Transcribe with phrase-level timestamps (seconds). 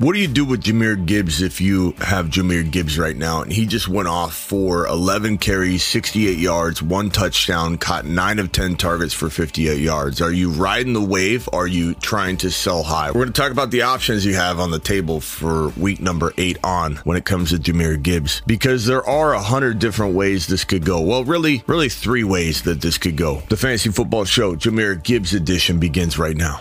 [0.00, 3.52] What do you do with Jahmyr Gibbs if you have Jahmyr Gibbs right now and
[3.52, 8.76] he just went off for 11 carries, 68 yards, one touchdown, caught 9 of 10
[8.76, 10.20] targets for 58 yards?
[10.20, 11.48] Are you riding the wave?
[11.52, 13.08] Are you trying to sell high?
[13.08, 16.32] We're going to talk about the options you have on the table for week number
[16.38, 20.46] 8 on when it comes to Jahmyr Gibbs because there are a hundred different ways
[20.46, 21.00] this could go.
[21.00, 23.42] Well, really, really three ways that this could go.
[23.48, 26.60] The Fantasy Football Show Jameer Gibbs edition begins right now.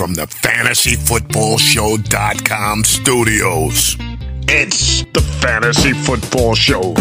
[0.00, 3.98] From the fantasyfootballshow.com studios,
[4.48, 6.94] it's the Fantasy Football Show.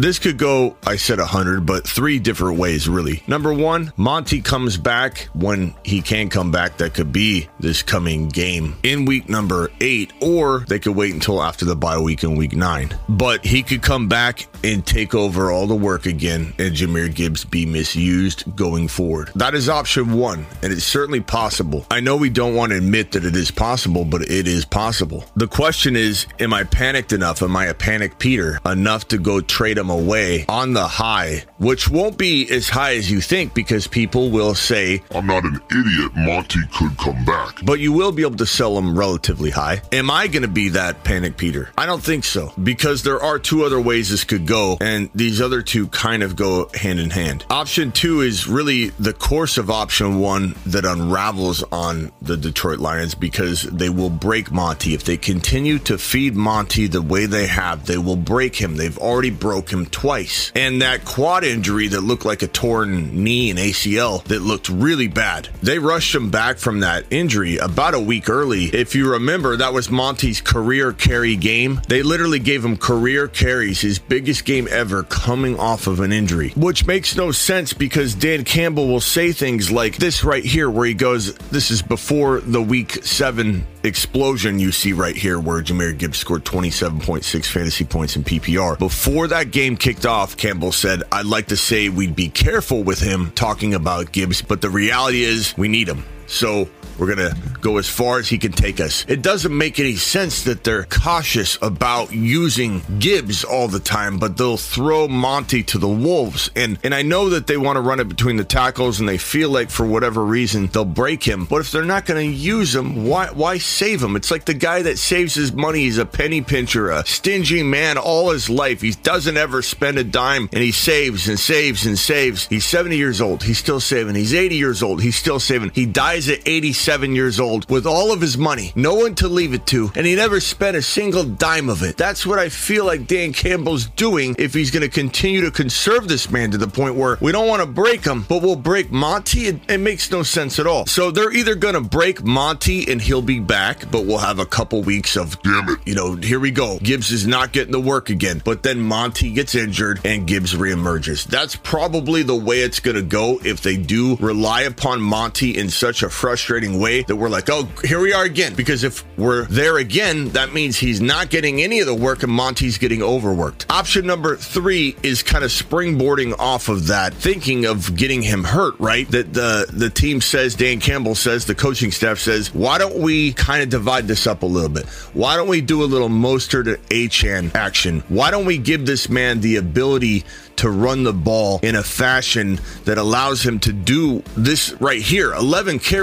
[0.00, 3.22] This could go, I said 100, but three different ways, really.
[3.26, 6.78] Number one, Monty comes back when he can come back.
[6.78, 11.42] That could be this coming game in week number eight, or they could wait until
[11.42, 12.96] after the bye week in week nine.
[13.10, 17.44] But he could come back and take over all the work again, and Jahmyr Gibbs
[17.44, 19.30] be misused going forward.
[19.34, 21.84] That is option one, and it's certainly possible.
[21.90, 25.26] I know we don't want to admit that it is possible, but it is possible.
[25.36, 27.42] The question is, am I panicked enough?
[27.42, 31.88] Am I a panic Peter enough to go trade him away on the high, which
[31.88, 36.12] won't be as high as you think because people will say, I'm not an idiot.
[36.16, 37.60] Monty could come back.
[37.64, 39.82] but you will be able to sell them relatively high.
[39.92, 41.70] Am I going to be that panic Peter?
[41.76, 45.40] I don't think so because there are two other ways this could go, and these
[45.40, 47.44] other two kind of go hand in hand.
[47.50, 53.14] Option two is really the course of option one that unravels on the Detroit Lions
[53.14, 54.94] because they will break Monty.
[54.94, 58.76] If they continue to feed Monty the way they have, they will break him.
[58.76, 59.30] They've already
[59.70, 60.52] broke him twice.
[60.54, 65.08] And that quad injury that looked like a torn knee and ACL that looked really
[65.08, 65.48] bad.
[65.62, 68.64] They rushed him back from that injury about a week early.
[68.66, 71.80] If you remember, that was Monty's career carry game.
[71.88, 76.50] They literally gave him career carries, his biggest game ever, coming off of an injury,
[76.56, 80.86] which makes no sense because Dan Campbell will say things like this right here, where
[80.86, 85.96] he goes, This is before the week seven explosion you see right here where Jahmyr
[85.96, 88.78] Gibbs scored 27.6 fantasy points in PPR.
[88.78, 93.00] Before that game kicked off, Campbell said, I'd like to say we'd be careful with
[93.00, 96.04] him talking about Gibbs, but the reality is we need him.
[96.30, 96.68] So
[97.00, 99.06] we're going to go as far as he can take us.
[99.08, 104.36] It doesn't make any sense that they're cautious about using Gibbs all the time, but
[104.36, 106.50] they'll throw Monty to the Wolves.
[106.54, 109.16] And and I know that they want to run it between the tackles and they
[109.16, 111.46] feel like for whatever reason they'll break him.
[111.46, 114.14] But if they're not going to use him, why why save him?
[114.14, 115.80] It's like the guy that saves his money.
[115.80, 118.82] He's a penny pincher, a stingy man all his life.
[118.82, 122.46] He doesn't ever spend a dime and he saves and saves and saves.
[122.46, 123.42] He's 70 years old.
[123.42, 124.16] He's still saving.
[124.16, 125.02] He's 80 years old.
[125.02, 125.70] He's still saving.
[125.74, 129.54] He dies at 87 years old with all of his money, no one to leave
[129.54, 131.96] it to, and he never spent a single dime of it.
[131.96, 136.08] That's what I feel like Dan Campbell's doing if he's going to continue to conserve
[136.08, 138.90] this man to the point where we don't want to break him, but we'll break
[138.90, 139.46] Monty.
[139.46, 140.86] It, it makes no sense at all.
[140.86, 144.46] So they're either going to break Monty and he'll be back, but we'll have a
[144.46, 145.78] couple weeks of, Damn it.
[145.86, 146.78] you know, here we go.
[146.82, 151.24] Gibbs is not getting the work again, but then Monty gets injured and Gibbs reemerges.
[151.24, 155.70] That's probably the way it's going to go if they do rely upon Monty in
[155.70, 158.54] such a frustrating way that we're like, oh, here we are again.
[158.54, 162.32] Because if we're there again, that means he's not getting any of the work and
[162.32, 163.66] Monty's getting overworked.
[163.70, 168.78] Option number three is kind of springboarding off of that, thinking of getting him hurt,
[168.78, 169.10] right?
[169.10, 173.32] That the, the team says, Dan Campbell says, the coaching staff says, why don't we
[173.32, 174.86] kind of divide this up a little bit?
[175.14, 178.00] Why don't we do a little Mostert to Achane action?
[178.08, 180.24] Why don't we give this man the ability
[180.60, 185.32] to run the ball in a fashion that allows him to do this right here
[185.32, 185.99] 11 carries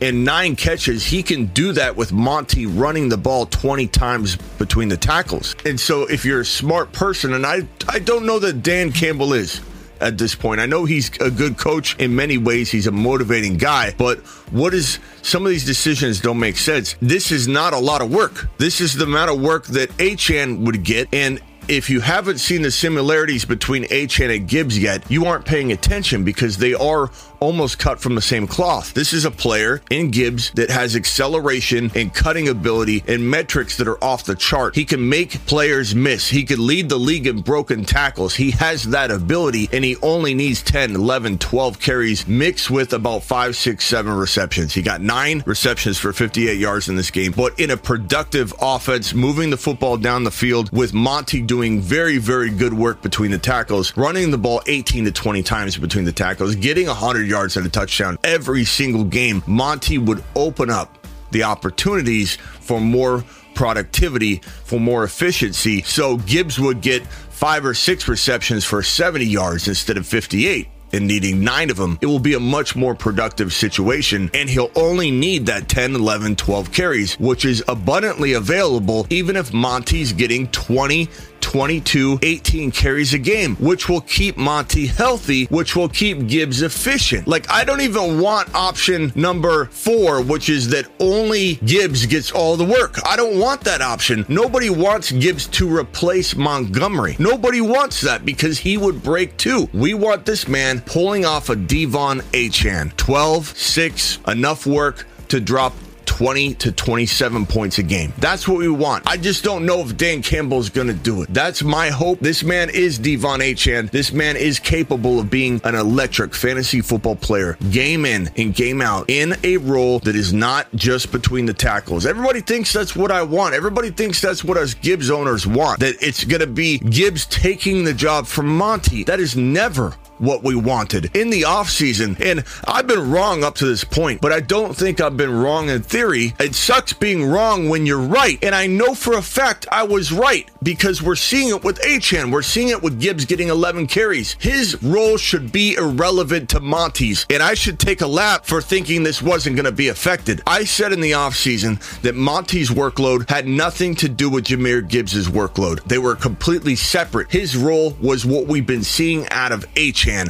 [0.00, 1.04] and nine catches.
[1.04, 5.56] He can do that with Monty running the ball 20 times between the tackles.
[5.64, 9.32] And so if you're a smart person, and I, I don't know that Dan Campbell
[9.32, 9.60] is
[10.00, 10.60] at this point.
[10.60, 12.70] I know he's a good coach in many ways.
[12.70, 14.18] He's a motivating guy, but
[14.50, 16.94] what is some of these decisions don't make sense.
[17.00, 18.48] This is not a lot of work.
[18.58, 21.08] This is the amount of work that Achane would get.
[21.12, 25.72] And if you haven't seen the similarities between Achane and Gibbs yet, you aren't paying
[25.72, 27.10] attention because they are
[27.40, 28.94] almost cut from the same cloth.
[28.94, 33.88] This is a player in Gibbs that has acceleration and cutting ability and metrics that
[33.88, 34.74] are off the chart.
[34.74, 36.28] He can make players miss.
[36.28, 38.34] He could lead the league in broken tackles.
[38.34, 43.22] He has that ability and he only needs 10, 11, 12 carries mixed with about
[43.22, 44.74] five, six, seven receptions.
[44.74, 49.14] He got nine receptions for 58 yards in this game, but in a productive offense,
[49.14, 53.38] moving the football down the field with Monty doing very, very good work between the
[53.38, 57.66] tackles, running the ball 18 to 20 times between the tackles, getting 100 yards and
[57.66, 59.42] a touchdown every single game.
[59.46, 65.82] Monty would open up the opportunities for more productivity, for more efficiency.
[65.82, 71.06] So Gibbs would get five or six receptions for 70 yards instead of 58 and
[71.06, 74.30] needing nine of them, it will be a much more productive situation.
[74.34, 79.52] And he'll only need that 10, 11, 12 carries, which is abundantly available even if
[79.52, 81.08] Monty's getting 20
[81.40, 87.26] 22, 18 carries a game, which will keep Monty healthy, which will keep Gibbs efficient.
[87.26, 92.56] Like, I don't even want option number four, which is that only Gibbs gets all
[92.56, 92.96] the work.
[93.06, 94.24] I don't want that option.
[94.28, 97.16] Nobody wants Gibbs to replace Montgomery.
[97.18, 99.68] Nobody wants that because he would break too.
[99.72, 102.96] We want this man pulling off a De'Von Achane.
[102.96, 105.74] 12, 6, enough work to drop
[106.08, 108.12] 20 to 27 points a game.
[108.18, 109.06] That's what we want.
[109.06, 111.32] I just don't know if Dan Campbell is going to do it.
[111.32, 112.18] That's my hope.
[112.20, 113.90] This man is De'Von Achane.
[113.90, 118.80] This man is capable of being an electric fantasy football player, game in and game
[118.80, 122.06] out, in a role that is not just between the tackles.
[122.06, 123.54] Everybody thinks that's what I want.
[123.54, 127.84] Everybody thinks that's what us Gibbs owners want, that it's going to be Gibbs taking
[127.84, 129.04] the job from Monty.
[129.04, 132.20] That is never what we wanted in the offseason.
[132.20, 135.68] And I've been wrong up to this point, but I don't think I've been wrong
[135.68, 136.34] in theory.
[136.38, 138.38] It sucks being wrong when you're right.
[138.42, 142.32] And I know for a fact I was right because we're seeing it with Achane.
[142.32, 144.34] We're seeing it with Gibbs getting 11 carries.
[144.34, 147.26] His role should be irrelevant to Monty's.
[147.30, 150.42] And I should take a lap for thinking this wasn't going to be affected.
[150.46, 155.28] I said in the offseason that Monty's workload had nothing to do with Jahmyr Gibbs's
[155.28, 155.82] workload.
[155.84, 157.30] They were completely separate.
[157.30, 159.66] His role was what we've been seeing out of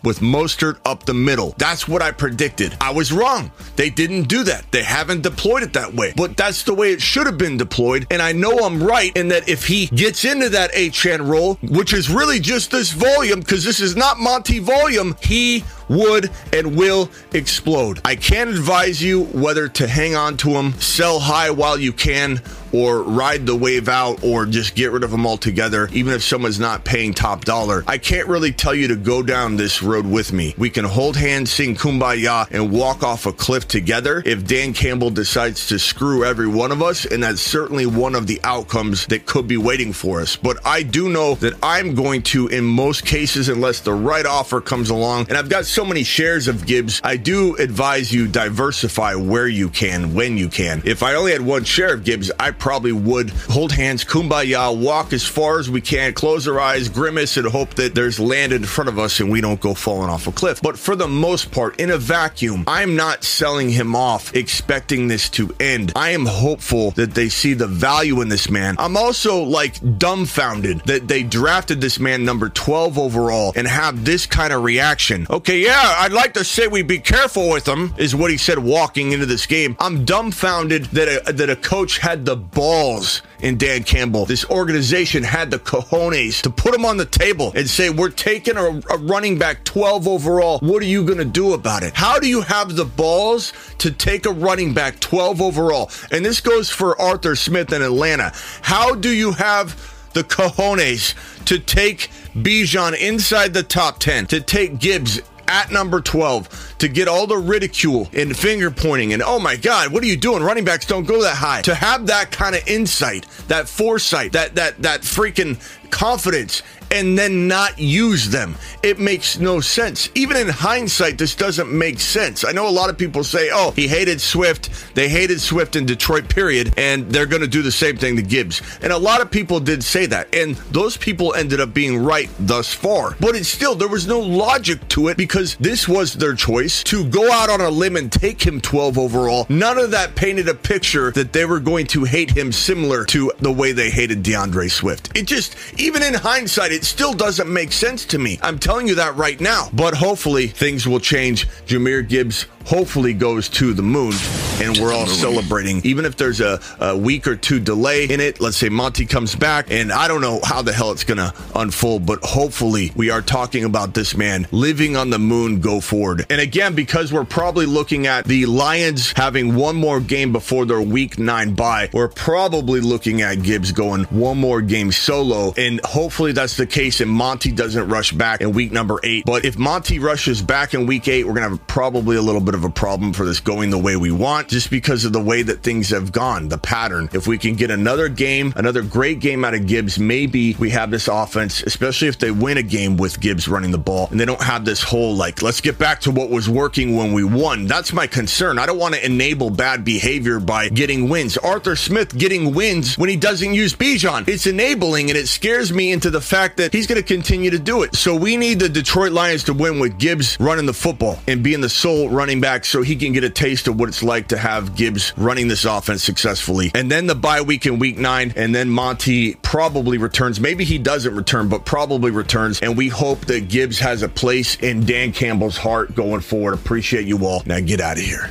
[0.03, 1.55] With Mostert up the middle.
[1.57, 2.77] That's what I predicted.
[2.81, 3.53] I was wrong.
[3.77, 4.71] They didn't do that.
[4.73, 6.13] They haven't deployed it that way.
[6.17, 8.07] But that's the way it should have been deployed.
[8.11, 11.93] And I know I'm right in that if he gets into that Achane role, which
[11.93, 17.11] is really just this volume, because this is not Monty volume, he would and will
[17.33, 18.01] explode.
[18.05, 22.41] I can't advise you whether to hang on to them, sell high while you can,
[22.73, 26.61] or ride the wave out, or just get rid of them altogether, even if someone's
[26.61, 27.83] not paying top dollar.
[27.87, 30.55] I can't really tell you to go down this road with me.
[30.59, 35.11] We can hold hands, sing kumbaya, and walk off a cliff together if Dan Campbell
[35.11, 39.27] decides to screw every one of us, and that's certainly one of the outcomes that
[39.27, 40.37] could be waiting for us.
[40.37, 44.61] But I do know that I'm going to, in most cases, unless the right offer
[44.61, 49.15] comes along, and I've got so many shares of Gibbs, I do advise you diversify
[49.15, 50.83] where you can, when you can.
[50.85, 55.13] If I only had one share of Gibbs, I probably would hold hands, kumbaya, walk
[55.13, 58.65] as far as we can, close our eyes, grimace, and hope that there's land in
[58.65, 60.61] front of us and we don't go falling off a cliff.
[60.61, 65.29] But for the most part, in a vacuum, I'm not selling him off expecting this
[65.31, 65.93] to end.
[65.95, 68.75] I am hopeful that they see the value in this man.
[68.81, 74.27] I'm also like dumbfounded that they drafted this man number 12 overall and have this
[74.27, 75.29] kind of reaction.
[75.31, 78.59] Okay, yeah, I'd like to say we'd be careful with him, is what he said
[78.59, 79.77] walking into this game.
[79.81, 84.25] I'm dumbfounded that a, that a coach had the balls in Dan Campbell.
[84.25, 88.57] This organization had the cojones to put him on the table and say, We're taking
[88.57, 90.59] a, a running back 12 overall.
[90.61, 91.93] What are you going to do about it?
[91.95, 95.91] How do you have the balls to take a running back 12 overall?
[96.11, 98.33] And this goes for Arthur Smith in Atlanta.
[98.63, 99.77] How do you have
[100.15, 106.77] the cojones to take Bijan inside the top 10, to take Gibbs at number 12
[106.79, 110.17] to get all the ridicule and finger pointing and oh my god what are you
[110.17, 110.43] doing?
[110.43, 111.63] Running backs don't go that high.
[111.63, 115.59] To have that kind of insight that foresight that that that freaking
[115.91, 118.57] confidence and then not use them.
[118.83, 120.09] It makes no sense.
[120.15, 122.45] Even in hindsight, this doesn't make sense.
[122.45, 124.95] I know a lot of people say, oh, he hated Swift.
[124.95, 126.75] They hated Swift in Detroit, period.
[126.77, 128.63] And they're going to do the same thing to Gibbs.
[128.83, 130.35] And a lot of people did say that.
[130.35, 133.17] And those people ended up being right thus far.
[133.21, 137.09] But it's still, there was no logic to it because this was their choice to
[137.09, 139.47] go out on a limb and take him 12 overall.
[139.49, 143.33] None of that painted a picture that they were going to hate him similar to
[143.41, 145.17] the way they hated D'Andre Swift.
[145.17, 148.39] It just, even in hindsight, it still doesn't make sense to me.
[148.41, 149.69] I'm telling you that right now.
[149.73, 151.49] But hopefully things will change.
[151.67, 154.13] Jahmyr Gibbs hopefully goes to the moon
[154.61, 155.81] and we're all celebrating.
[155.85, 159.35] Even if there's a, a week or two delay in it, let's say Monty comes
[159.35, 163.09] back, and I don't know how the hell it's going to unfold, but hopefully we
[163.11, 166.27] are talking about this man living on the moon go forward.
[166.29, 170.83] And again, because we're probably looking at the Lions having one more game before their
[170.83, 175.55] week nine bye, we're probably looking at Gibbs going one more game solo.
[175.57, 179.25] And hopefully that's the case and Monty doesn't rush back in week number eight.
[179.25, 182.41] But if Monty rushes back in week eight, we're going to have probably a little
[182.41, 185.13] bit of of a problem for this going the way we want just because of
[185.13, 187.09] the way that things have gone, the pattern.
[187.13, 190.91] If we can get another game, another great game out of Gibbs, maybe we have
[190.91, 194.25] this offense, especially if they win a game with Gibbs running the ball and they
[194.25, 197.67] don't have this whole like, let's get back to what was working when we won.
[197.67, 198.59] That's my concern.
[198.59, 201.39] I don't want to enable bad behavior by getting wins.
[201.39, 204.29] Arthur Smith getting wins when he doesn't use Bijan.
[204.29, 207.59] It's enabling and it scares me into the fact that he's going to continue to
[207.59, 207.95] do it.
[207.95, 211.61] So we need the Detroit Lions to win with Gibbs running the football and being
[211.61, 214.39] the sole running back so he can get a taste of what it's like to
[214.39, 216.71] have Gibbs running this offense successfully.
[216.75, 220.41] And then the bye week in week nine, and then Monty probably returns.
[220.41, 222.59] Maybe he doesn't return, but probably returns.
[222.61, 226.55] And we hope that Gibbs has a place in Dan Campbell's heart going forward.
[226.55, 227.43] Appreciate you all.
[227.45, 228.29] Now get out of here.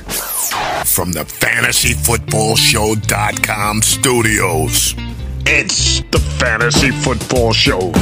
[0.84, 4.96] From the fantasyfootballshow.com studios,
[5.46, 7.92] it's the Fantasy Football Show.